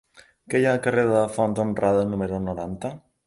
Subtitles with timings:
[0.53, 2.95] Què hi ha al carrer de la Font Honrada número noranta?